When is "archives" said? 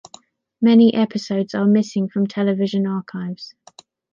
2.87-3.53